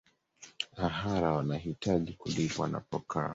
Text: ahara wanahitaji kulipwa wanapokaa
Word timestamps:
ahara 0.77 1.31
wanahitaji 1.31 2.13
kulipwa 2.13 2.63
wanapokaa 2.63 3.29